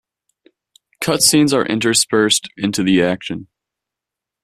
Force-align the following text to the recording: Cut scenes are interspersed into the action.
Cut 0.99 1.21
scenes 1.21 1.53
are 1.53 1.63
interspersed 1.63 2.49
into 2.57 2.81
the 2.81 3.03
action. 3.03 3.45